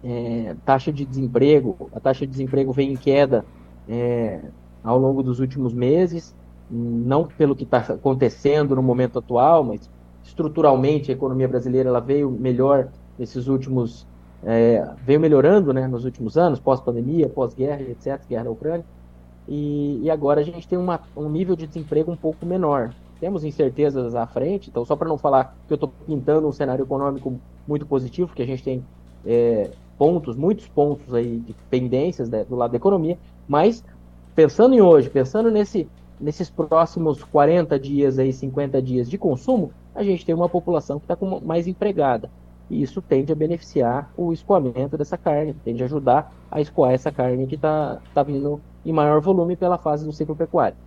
é, 0.04 0.56
taxa 0.66 0.92
de 0.92 1.06
desemprego, 1.06 1.90
a 1.94 2.00
taxa 2.00 2.26
de 2.26 2.32
desemprego 2.32 2.72
vem 2.72 2.94
em 2.94 2.98
queda 2.98 3.46
é, 3.88 4.42
ao 4.84 5.00
longo 5.00 5.24
dos 5.24 5.40
últimos 5.40 5.74
meses, 5.74 6.36
não 6.70 7.26
pelo 7.26 7.56
que 7.56 7.64
está 7.64 7.78
acontecendo 7.78 8.76
no 8.76 8.84
momento 8.84 9.20
atual, 9.20 9.64
mas 9.64 9.90
estruturalmente 10.24 11.12
a 11.12 11.14
economia 11.14 11.48
brasileira 11.48 11.90
ela 11.90 12.02
veio 12.02 12.30
melhor 12.30 12.90
nesses 13.18 13.48
últimos 13.48 14.06
é, 14.44 14.88
veio 15.04 15.20
melhorando 15.20 15.74
né, 15.74 15.88
nos 15.88 16.06
últimos 16.06 16.38
anos, 16.38 16.60
pós-pandemia, 16.60 17.28
pós-guerra, 17.30 17.82
etc., 17.82 18.20
guerra 18.30 18.46
na 18.46 18.50
Ucrânia, 18.50 18.86
e, 19.48 20.02
e 20.04 20.10
agora 20.10 20.42
a 20.42 20.44
gente 20.44 20.68
tem 20.68 20.78
uma, 20.78 21.00
um 21.16 21.30
nível 21.30 21.56
de 21.56 21.66
desemprego 21.66 22.12
um 22.12 22.16
pouco 22.16 22.46
menor. 22.46 22.94
Temos 23.20 23.44
incertezas 23.44 24.14
à 24.14 24.28
frente, 24.28 24.70
então 24.70 24.86
só 24.86 24.96
para 24.96 25.08
não 25.08 25.18
falar 25.18 25.56
que 25.68 25.74
eu 25.74 25.76
estou 25.76 25.92
pintando 26.06 26.48
um 26.48 26.52
cenário 26.52 26.84
econômico 26.84 27.34
muito 27.68 27.86
positivo, 27.86 28.28
porque 28.28 28.44
a 28.44 28.46
gente 28.46 28.64
tem 28.64 28.84
é, 29.26 29.72
pontos, 29.98 30.36
muitos 30.36 30.68
pontos 30.68 31.14
aí 31.14 31.40
de 31.40 31.54
pendências 31.70 32.30
né, 32.30 32.44
do 32.44 32.56
lado 32.56 32.72
da 32.72 32.78
economia, 32.78 33.18
mas 33.48 33.84
pensando 34.36 34.76
em 34.76 34.82
hoje, 34.82 35.10
pensando 35.10 35.50
nesse, 35.50 35.88
nesses 36.20 36.50
próximos 36.50 37.24
40 37.24 37.80
dias 37.80 38.20
aí, 38.20 38.32
50 38.32 38.82
dias 38.82 39.10
de 39.10 39.18
consumo, 39.18 39.72
a 39.96 40.04
gente 40.04 40.26
tem 40.26 40.36
uma 40.36 40.48
população 40.48 41.00
que 41.00 41.12
está 41.12 41.18
mais 41.42 41.68
empregada. 41.68 42.30
E 42.70 42.82
isso 42.82 43.02
tende 43.02 43.32
a 43.32 43.36
beneficiar 43.36 44.12
o 44.18 44.34
escoamento 44.34 44.98
dessa 44.98 45.18
carne, 45.18 45.54
tende 45.64 45.82
a 45.82 45.86
ajudar 45.86 46.34
a 46.52 46.60
escoar 46.60 46.92
essa 46.92 47.12
carne 47.12 47.48
que 47.48 47.56
está 47.56 48.00
tá 48.14 48.24
vindo 48.24 48.60
em 48.86 48.92
maior 48.92 49.22
volume 49.22 49.56
pela 49.56 49.78
fase 49.78 50.06
do 50.06 50.12
ciclo 50.12 50.36
pecuário. 50.36 50.78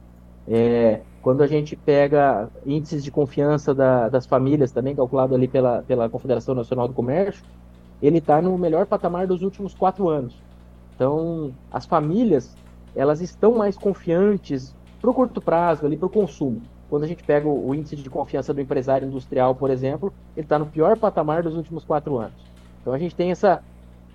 É, 0.47 1.01
quando 1.23 1.43
a 1.43 1.47
gente 1.47 1.77
pega 1.77 2.49
índices 2.67 3.05
de 3.05 3.11
confiança 3.11 3.75
da, 3.75 4.09
das 4.09 4.27
famílias, 4.27 4.73
também 4.73 4.97
calculado 4.97 5.35
ali 5.35 5.47
pela, 5.47 5.83
pela 5.83 6.09
Confederação 6.09 6.55
Nacional 6.55 6.89
do 6.89 6.95
Comércio, 6.95 7.45
ele 8.03 8.19
está 8.19 8.41
no 8.41 8.57
melhor 8.57 8.87
patamar 8.87 9.27
dos 9.27 9.43
últimos 9.43 9.75
quatro 9.75 10.09
anos. 10.09 10.35
Então, 10.95 11.53
as 11.71 11.87
famílias 11.87 12.57
elas 12.95 13.21
estão 13.21 13.55
mais 13.55 13.77
confiantes 13.77 14.75
para 15.01 15.11
o 15.11 15.15
curto 15.15 15.41
prazo, 15.41 15.87
ali 15.87 15.97
para 15.97 16.07
o 16.07 16.11
consumo. 16.11 16.61
Quando 16.91 17.05
a 17.05 17.07
gente 17.07 17.23
pega 17.23 17.49
o, 17.49 17.73
índice 17.73 17.95
de 17.95 18.11
confiança 18.11 18.53
do 18.53 18.61
empresário 18.61 19.07
industrial, 19.07 19.55
por 19.55 19.71
exemplo, 19.71 20.13
ele 20.37 20.45
está 20.45 20.59
no 20.59 20.67
pior 20.67 20.99
patamar 20.99 21.41
dos 21.45 21.57
últimos 21.57 21.85
quatro 21.85 22.19
anos. 22.19 22.35
Então 22.81 22.93
a 22.93 22.99
gente 22.99 23.15
tem 23.15 23.31
essa, 23.31 23.63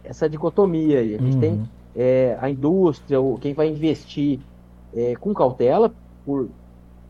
essa 0.03 0.29
dicotomia 0.29 0.99
aí. 0.99 1.15
A 1.15 1.17
gente 1.17 1.35
uhum. 1.35 1.39
tem 1.39 1.63
é, 1.95 2.37
a 2.41 2.49
indústria, 2.49 3.17
quem 3.39 3.53
vai 3.53 3.69
investir 3.69 4.41
é, 4.93 5.15
com 5.15 5.33
cautela, 5.33 5.93
por 6.25 6.49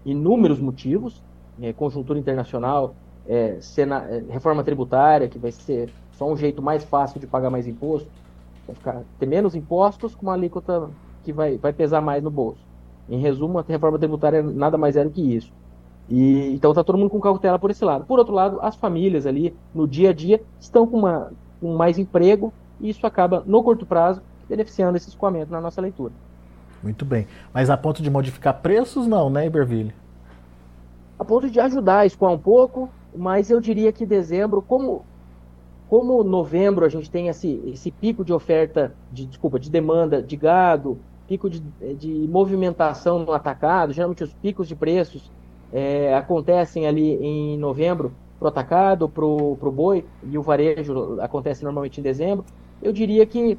inúmeros 0.05 0.59
motivos, 0.59 1.19
é, 1.59 1.73
conjuntura 1.73 2.19
internacional, 2.19 2.93
é, 3.27 3.57
sena, 3.59 4.05
é, 4.07 4.23
reforma 4.29 4.63
tributária, 4.63 5.27
que 5.27 5.39
vai 5.39 5.51
ser 5.51 5.89
só 6.11 6.31
um 6.31 6.37
jeito 6.37 6.61
mais 6.61 6.83
fácil 6.83 7.19
de 7.19 7.25
pagar 7.25 7.49
mais 7.49 7.65
imposto, 7.65 8.07
vai 8.67 8.75
ficar, 8.75 9.01
ter 9.17 9.25
menos 9.25 9.55
impostos 9.55 10.13
com 10.13 10.27
uma 10.27 10.33
alíquota 10.33 10.91
que 11.23 11.33
vai, 11.33 11.57
vai 11.57 11.73
pesar 11.73 12.01
mais 12.01 12.23
no 12.23 12.29
bolso. 12.29 12.63
Em 13.09 13.19
resumo, 13.19 13.59
a 13.59 13.65
reforma 13.67 13.99
tributária 13.99 14.41
nada 14.41 14.77
mais 14.77 14.95
é 14.95 15.03
do 15.03 15.09
que 15.09 15.21
isso. 15.21 15.51
E, 16.09 16.53
então 16.53 16.71
está 16.71 16.83
todo 16.83 16.97
mundo 16.97 17.09
com 17.09 17.19
cautela 17.19 17.57
por 17.57 17.71
esse 17.71 17.83
lado. 17.83 18.05
Por 18.05 18.19
outro 18.19 18.33
lado, 18.33 18.59
as 18.61 18.75
famílias 18.75 19.25
ali, 19.25 19.55
no 19.73 19.87
dia 19.87 20.09
a 20.09 20.13
dia, 20.13 20.41
estão 20.59 20.85
com, 20.85 20.97
uma, 20.97 21.31
com 21.59 21.75
mais 21.75 21.97
emprego 21.97 22.53
e 22.79 22.89
isso 22.89 23.05
acaba, 23.05 23.43
no 23.45 23.63
curto 23.63 23.85
prazo, 23.85 24.21
beneficiando 24.47 24.97
esse 24.97 25.09
escoamento 25.09 25.51
na 25.51 25.61
nossa 25.61 25.81
leitura. 25.81 26.13
Muito 26.83 27.03
bem. 27.03 27.27
Mas 27.53 27.69
a 27.69 27.77
ponto 27.77 28.03
de 28.03 28.09
modificar 28.09 28.61
preços, 28.61 29.07
não, 29.07 29.29
né, 29.29 29.47
Iberville? 29.47 29.93
A 31.17 31.25
ponto 31.25 31.49
de 31.49 31.59
ajudar 31.59 31.99
a 31.99 32.05
escoar 32.05 32.31
um 32.31 32.37
pouco, 32.37 32.89
mas 33.15 33.49
eu 33.49 33.59
diria 33.59 33.91
que 33.91 34.05
dezembro, 34.05 34.61
como, 34.61 35.03
como 35.89 36.23
novembro 36.23 36.85
a 36.85 36.89
gente 36.89 37.09
tem 37.09 37.27
esse, 37.27 37.61
esse 37.65 37.89
pico 37.89 38.23
de 38.23 38.33
oferta, 38.33 38.93
de, 39.11 39.25
desculpa, 39.25 39.59
de 39.59 39.71
demanda 39.71 40.21
de 40.21 40.35
gado, 40.35 40.99
pico 41.27 41.49
de, 41.49 41.59
de 41.95 42.27
movimentação 42.27 43.19
no 43.19 43.31
atacado, 43.31 43.93
geralmente 43.93 44.23
os 44.23 44.33
picos 44.33 44.67
de 44.67 44.75
preços 44.75 45.31
é, 45.73 46.15
acontecem 46.15 46.87
ali 46.87 47.15
em 47.15 47.57
novembro 47.57 48.13
para 48.39 48.45
o 48.45 48.49
atacado, 48.49 49.09
para 49.09 49.25
o 49.25 49.71
boi, 49.71 50.05
e 50.23 50.37
o 50.37 50.41
varejo 50.41 51.19
acontece 51.21 51.63
normalmente 51.63 51.99
em 51.99 52.03
dezembro. 52.03 52.45
Eu 52.81 52.91
diria 52.91 53.25
que, 53.25 53.57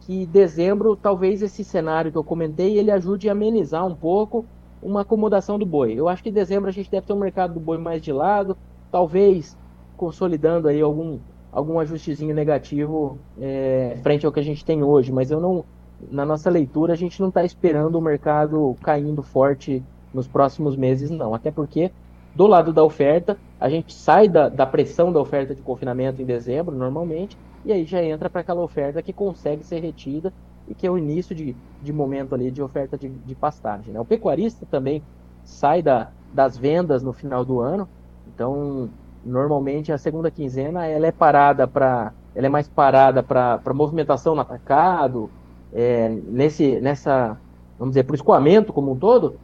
que 0.00 0.26
dezembro, 0.26 0.96
talvez 0.96 1.42
esse 1.42 1.62
cenário 1.62 2.10
que 2.10 2.18
eu 2.18 2.24
comentei, 2.24 2.78
ele 2.78 2.90
ajude 2.90 3.28
a 3.28 3.32
amenizar 3.32 3.86
um 3.86 3.94
pouco 3.94 4.44
uma 4.82 5.02
acomodação 5.02 5.58
do 5.58 5.66
boi. 5.66 5.92
Eu 5.94 6.08
acho 6.08 6.22
que 6.22 6.30
em 6.30 6.32
dezembro 6.32 6.68
a 6.68 6.72
gente 6.72 6.90
deve 6.90 7.06
ter 7.06 7.12
um 7.12 7.18
mercado 7.18 7.54
do 7.54 7.60
boi 7.60 7.78
mais 7.78 8.00
de 8.02 8.12
lado, 8.12 8.56
talvez 8.90 9.56
consolidando 9.96 10.68
aí 10.68 10.80
algum, 10.80 11.18
algum 11.52 11.78
ajustezinho 11.78 12.34
negativo 12.34 13.18
é, 13.40 13.98
frente 14.02 14.24
ao 14.24 14.32
que 14.32 14.40
a 14.40 14.44
gente 14.44 14.64
tem 14.64 14.82
hoje, 14.82 15.12
mas 15.12 15.30
eu 15.30 15.40
não, 15.40 15.64
na 16.10 16.24
nossa 16.24 16.48
leitura, 16.48 16.92
a 16.92 16.96
gente 16.96 17.20
não 17.20 17.28
está 17.28 17.44
esperando 17.44 17.96
o 17.96 18.00
mercado 18.00 18.76
caindo 18.82 19.22
forte 19.22 19.82
nos 20.12 20.26
próximos 20.26 20.76
meses, 20.76 21.10
não. 21.10 21.34
Até 21.34 21.50
porque, 21.50 21.90
do 22.34 22.46
lado 22.46 22.72
da 22.72 22.84
oferta, 22.84 23.36
a 23.60 23.68
gente 23.68 23.92
sai 23.92 24.28
da, 24.28 24.48
da 24.48 24.66
pressão 24.66 25.12
da 25.12 25.20
oferta 25.20 25.54
de 25.54 25.62
confinamento 25.62 26.22
em 26.22 26.24
dezembro, 26.24 26.74
normalmente, 26.74 27.36
e 27.64 27.72
aí 27.72 27.84
já 27.84 28.02
entra 28.02 28.30
para 28.30 28.40
aquela 28.40 28.62
oferta 28.62 29.02
que 29.02 29.12
consegue 29.12 29.64
ser 29.64 29.80
retida 29.80 30.32
e 30.68 30.74
que 30.74 30.86
é 30.86 30.90
o 30.90 30.98
início 30.98 31.34
de, 31.34 31.56
de 31.82 31.92
momento 31.92 32.34
ali 32.34 32.50
de 32.50 32.62
oferta 32.62 32.96
de, 32.96 33.08
de 33.08 33.34
pastagem. 33.34 33.92
Né? 33.92 34.00
O 34.00 34.04
pecuarista 34.04 34.66
também 34.70 35.02
sai 35.44 35.82
da, 35.82 36.10
das 36.32 36.56
vendas 36.56 37.02
no 37.02 37.12
final 37.12 37.44
do 37.44 37.60
ano, 37.60 37.88
então 38.26 38.88
normalmente 39.24 39.92
a 39.92 39.98
segunda 39.98 40.30
quinzena 40.30 40.86
ela 40.86 41.06
é 41.06 41.12
parada 41.12 41.66
para 41.66 42.12
ela 42.34 42.46
é 42.46 42.50
mais 42.50 42.68
parada 42.68 43.20
para 43.22 43.60
movimentação 43.74 44.34
no 44.34 44.42
atacado, 44.42 45.28
é, 45.72 46.08
nesse, 46.08 46.80
nessa, 46.80 47.38
vamos 47.78 47.92
dizer, 47.92 48.04
para 48.04 48.12
o 48.12 48.16
escoamento 48.16 48.72
como 48.72 48.92
um 48.92 48.96
todo, 48.96 49.36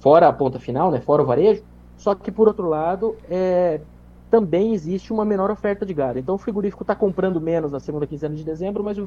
fora 0.00 0.28
a 0.28 0.32
ponta 0.32 0.58
final, 0.58 0.90
né, 0.90 1.00
fora 1.00 1.22
o 1.22 1.26
varejo, 1.26 1.62
só 1.96 2.14
que 2.14 2.30
por 2.30 2.48
outro 2.48 2.68
lado, 2.68 3.16
é, 3.28 3.80
também 4.30 4.72
existe 4.72 5.12
uma 5.12 5.24
menor 5.24 5.50
oferta 5.50 5.84
de 5.84 5.92
gado. 5.92 6.18
Então 6.18 6.36
o 6.36 6.38
frigorífico 6.38 6.82
está 6.82 6.94
comprando 6.94 7.40
menos 7.40 7.72
na 7.72 7.80
segunda 7.80 8.06
quinzena 8.06 8.34
de 8.34 8.44
dezembro, 8.44 8.82
mas 8.82 8.96
o, 8.96 9.06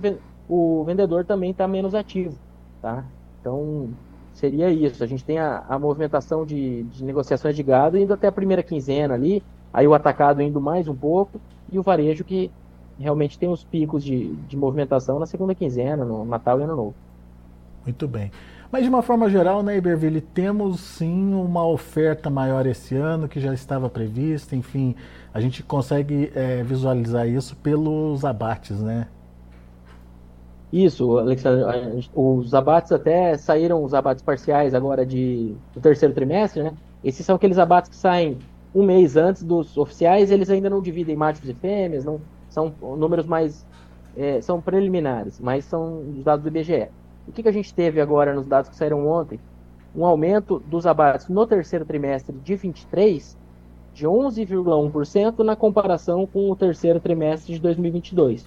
o 0.49 0.83
vendedor 0.83 1.25
também 1.25 1.51
está 1.51 1.67
menos 1.67 1.95
ativo. 1.95 2.35
Tá? 2.81 3.05
Então 3.39 3.89
seria 4.33 4.69
isso. 4.69 5.03
A 5.03 5.07
gente 5.07 5.23
tem 5.23 5.39
a, 5.39 5.63
a 5.69 5.79
movimentação 5.79 6.45
de, 6.45 6.83
de, 6.83 7.03
negociações 7.03 7.55
de 7.55 7.63
gado 7.63 7.97
indo 7.97 8.13
até 8.13 8.27
a 8.27 8.31
primeira 8.31 8.61
quinzena 8.61 9.13
ali, 9.13 9.41
aí 9.73 9.87
o 9.87 9.93
atacado 9.93 10.41
indo 10.41 10.59
mais 10.59 10.87
um 10.87 10.95
pouco, 10.95 11.39
e 11.71 11.79
o 11.79 11.83
varejo 11.83 12.23
que 12.23 12.51
realmente 12.99 13.37
tem 13.37 13.49
os 13.49 13.63
picos 13.63 14.03
de, 14.03 14.33
de 14.47 14.57
movimentação 14.57 15.19
na 15.19 15.25
segunda 15.25 15.55
quinzena, 15.55 16.05
no 16.05 16.25
Natal 16.25 16.59
e 16.59 16.63
Ano 16.63 16.75
Novo. 16.75 16.95
Muito 17.85 18.07
bem. 18.07 18.31
Mas 18.71 18.83
de 18.83 18.89
uma 18.89 19.03
forma 19.03 19.29
geral, 19.29 19.61
né, 19.61 19.77
Iberville, 19.77 20.19
temos 20.19 20.79
sim 20.79 21.33
uma 21.33 21.63
oferta 21.63 22.29
maior 22.29 22.65
esse 22.65 22.95
ano 22.95 23.27
que 23.27 23.39
já 23.39 23.53
estava 23.53 23.87
prevista, 23.87 24.55
enfim, 24.55 24.95
a 25.31 25.39
gente 25.39 25.61
consegue 25.61 26.31
é, 26.33 26.63
visualizar 26.63 27.27
isso 27.27 27.55
pelos 27.57 28.25
abates, 28.25 28.81
né? 28.81 29.07
Isso, 30.71 31.19
Alexandre, 31.19 31.63
os 32.15 32.51
abates 32.55 32.91
até 32.91 33.37
saíram, 33.37 33.83
os 33.83 33.93
abates 33.93 34.23
parciais 34.23 34.73
agora 34.73 35.05
de, 35.05 35.53
do 35.71 35.79
terceiro 35.79 36.15
trimestre, 36.15 36.63
né? 36.63 36.73
Esses 37.03 37.23
são 37.23 37.35
aqueles 37.35 37.59
abates 37.59 37.91
que 37.91 37.95
saem 37.95 38.39
um 38.73 38.83
mês 38.83 39.15
antes 39.15 39.43
dos 39.43 39.77
oficiais, 39.77 40.31
eles 40.31 40.49
ainda 40.49 40.67
não 40.67 40.81
dividem 40.81 41.15
machos 41.15 41.47
e 41.47 41.53
fêmeas, 41.53 42.05
não, 42.05 42.19
são 42.53 42.73
números 42.81 43.25
mais, 43.25 43.65
é, 44.15 44.39
são 44.41 44.61
preliminares, 44.61 45.39
mas 45.39 45.65
são 45.65 45.99
os 45.99 46.23
dados 46.23 46.43
do 46.43 46.49
IBGE. 46.49 46.89
O 47.27 47.31
que, 47.31 47.43
que 47.43 47.49
a 47.49 47.53
gente 47.53 47.73
teve 47.73 47.99
agora 47.99 48.33
nos 48.33 48.47
dados 48.47 48.69
que 48.69 48.75
saíram 48.75 49.07
ontem? 49.07 49.39
Um 49.95 50.05
aumento 50.05 50.59
dos 50.59 50.85
abates 50.85 51.27
no 51.27 51.45
terceiro 51.45 51.85
trimestre 51.85 52.35
de 52.43 52.55
23 52.55 53.37
de 53.93 54.07
11,1% 54.07 55.39
na 55.39 55.55
comparação 55.55 56.25
com 56.25 56.49
o 56.49 56.55
terceiro 56.55 56.99
trimestre 56.99 57.53
de 57.53 57.59
2022. 57.59 58.45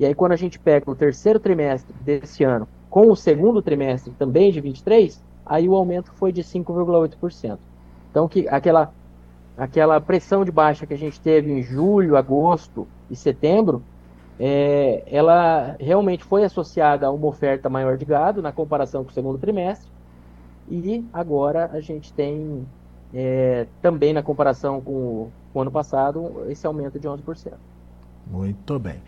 E 0.00 0.04
aí, 0.04 0.14
quando 0.14 0.32
a 0.32 0.36
gente 0.36 0.58
pega 0.58 0.90
o 0.90 0.94
terceiro 0.96 1.38
trimestre 1.38 1.94
desse 2.00 2.42
ano 2.42 2.66
com 2.90 3.10
o 3.10 3.16
segundo 3.16 3.62
trimestre 3.62 4.12
também 4.18 4.50
de 4.50 4.60
23, 4.60 5.22
aí 5.46 5.68
o 5.68 5.74
aumento 5.74 6.12
foi 6.14 6.32
de 6.32 6.42
5,8%. 6.42 7.58
Então, 8.10 8.28
que, 8.28 8.48
aquela, 8.48 8.92
aquela 9.56 10.00
pressão 10.00 10.44
de 10.44 10.50
baixa 10.50 10.86
que 10.86 10.94
a 10.94 10.98
gente 10.98 11.20
teve 11.20 11.52
em 11.52 11.62
julho, 11.62 12.16
agosto 12.16 12.86
e 13.10 13.16
setembro, 13.16 13.82
é, 14.38 15.04
ela 15.06 15.76
realmente 15.78 16.24
foi 16.24 16.44
associada 16.44 17.06
a 17.06 17.10
uma 17.10 17.26
oferta 17.26 17.68
maior 17.68 17.96
de 17.96 18.04
gado 18.04 18.42
na 18.42 18.50
comparação 18.50 19.04
com 19.04 19.10
o 19.10 19.12
segundo 19.12 19.38
trimestre. 19.38 19.88
E 20.68 21.04
agora 21.12 21.70
a 21.72 21.80
gente 21.80 22.12
tem 22.12 22.66
é, 23.12 23.66
também 23.80 24.12
na 24.12 24.22
comparação 24.22 24.80
com 24.80 24.92
o, 24.92 25.32
com 25.52 25.58
o 25.58 25.62
ano 25.62 25.70
passado 25.70 26.46
esse 26.48 26.66
aumento 26.66 26.98
de 26.98 27.06
11%. 27.06 27.52
Muito 28.26 28.78
bem. 28.78 29.00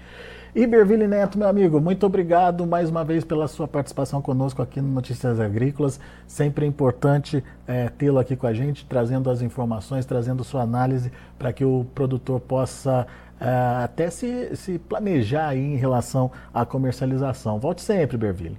Iberville 0.57 1.07
Neto, 1.07 1.39
meu 1.39 1.49
amigo, 1.49 1.79
muito 1.83 2.07
obrigado 2.07 2.67
mais 2.67 2.89
uma 2.89 3.05
vez 3.05 3.23
pela 3.23 3.47
sua 3.47 3.69
participação 3.69 4.23
conosco 4.23 4.63
aqui 4.63 4.81
no 4.81 4.89
Notícias 4.89 5.39
Agrícolas. 5.39 6.01
Sempre 6.27 6.65
é 6.65 6.69
importante 6.69 7.45
é, 7.67 7.91
tê-lo 7.91 8.19
aqui 8.19 8.35
com 8.35 8.47
a 8.47 8.55
gente, 8.55 8.87
trazendo 8.87 9.29
as 9.29 9.43
informações, 9.43 10.07
trazendo 10.07 10.43
sua 10.43 10.63
análise 10.63 11.13
para 11.39 11.53
que 11.53 11.63
o 11.63 11.85
produtor 11.95 12.41
possa 12.41 13.07
uh, 13.39 13.85
até 13.85 14.09
se, 14.09 14.57
se 14.57 14.79
planejar 14.79 15.49
aí 15.49 15.61
em 15.61 15.77
relação 15.77 16.31
à 16.55 16.65
comercialização. 16.65 17.59
Volte 17.59 17.83
sempre, 17.83 18.17
Berville. 18.17 18.57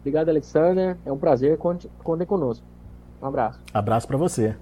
Obrigado, 0.00 0.30
Alexander. 0.30 0.96
É 1.06 1.12
um 1.12 1.18
prazer. 1.18 1.58
Conte, 1.58 1.88
conte 2.02 2.26
conosco. 2.26 2.66
Um 3.22 3.26
abraço. 3.26 3.60
Abraço 3.72 4.08
para 4.08 4.16
você. 4.16 4.56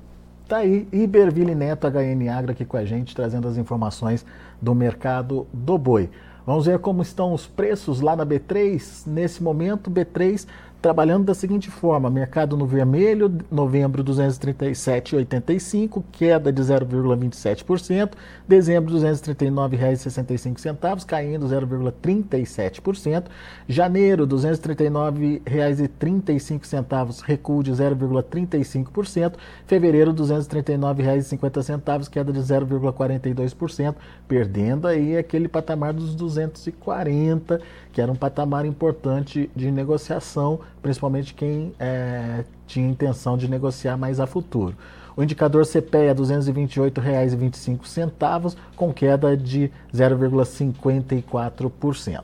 Tá 0.49 0.59
aí, 0.59 0.87
Iberville 0.93 1.57
Neto, 1.57 1.89
HN 1.89 2.29
Agro, 2.29 2.53
aqui 2.53 2.65
com 2.65 2.77
a 2.77 2.85
gente, 2.85 3.17
trazendo 3.17 3.49
as 3.49 3.57
informações 3.57 4.25
do 4.63 4.77
mercado 4.77 5.45
do 5.53 5.77
boi. 5.77 6.09
Vamos 6.47 6.67
ver 6.67 6.79
como 6.79 7.03
estão 7.03 7.35
os 7.35 7.49
preços 7.49 8.01
lá 8.01 8.15
na 8.15 8.25
B3. 8.25 9.09
Nesse 9.09 9.43
momento, 9.43 9.91
B3 9.91 10.47
trabalhando 10.87 11.25
da 11.25 11.35
seguinte 11.35 11.69
forma: 11.69 12.09
mercado 12.09 12.57
no 12.57 12.65
vermelho, 12.65 13.41
novembro 13.51 14.05
237,85, 14.05 16.05
queda 16.13 16.53
de 16.53 16.63
0,27%, 16.63 18.13
dezembro 18.47 18.97
R$ 18.97 19.01
239,65, 19.01 21.05
caindo 21.05 21.49
0,37%, 21.49 23.25
janeiro 23.67 24.23
R$ 24.23 24.31
239,35, 24.31 27.23
recuo 27.25 27.65
de 27.65 27.73
0,35%, 27.73 29.33
fevereiro 29.67 30.13
R$ 30.13 30.19
239,50, 30.19 32.09
queda 32.09 32.33
de 32.33 32.39
0,42%, 32.39 33.97
perdendo 34.29 34.87
aí 34.87 35.17
aquele 35.17 35.49
patamar 35.49 35.93
dos 35.93 36.15
240, 36.15 37.61
que 37.93 38.01
era 38.01 38.13
um 38.13 38.17
patamar 38.17 38.65
importante 38.65 39.51
de 39.57 39.73
negociação 39.73 40.61
principalmente 40.83 41.35
quem 41.35 41.73
é, 41.79 42.45
tinha 42.67 42.89
intenção 42.89 43.37
de 43.37 43.47
negociar 43.49 43.97
mais 43.97 44.19
a 44.21 44.27
futuro. 44.27 44.77
O 45.17 45.23
indicador 45.23 45.65
CPE 45.65 45.99
é 45.99 46.09
R$ 46.09 46.17
228,25, 46.17 48.57
com 48.77 48.93
queda 48.93 49.37
de 49.37 49.71
0,54%. 49.95 52.23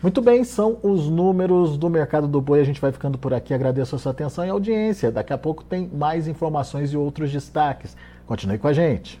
Muito 0.00 0.22
bem, 0.22 0.44
são 0.44 0.78
os 0.82 1.08
números 1.08 1.76
do 1.76 1.90
mercado 1.90 2.28
do 2.28 2.40
boi. 2.40 2.60
A 2.60 2.64
gente 2.64 2.80
vai 2.80 2.92
ficando 2.92 3.18
por 3.18 3.34
aqui. 3.34 3.52
Agradeço 3.52 3.96
a 3.96 3.98
sua 3.98 4.12
atenção 4.12 4.46
e 4.46 4.48
audiência. 4.48 5.10
Daqui 5.10 5.32
a 5.32 5.38
pouco 5.38 5.64
tem 5.64 5.90
mais 5.92 6.28
informações 6.28 6.92
e 6.92 6.96
outros 6.96 7.32
destaques. 7.32 7.96
Continue 8.24 8.58
com 8.58 8.68
a 8.68 8.72
gente. 8.72 9.20